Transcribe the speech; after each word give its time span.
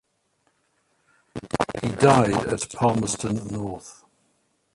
He 1.83 1.89
died 1.89 2.47
at 2.51 2.71
Palmerston 2.73 3.35
North. 3.49 4.03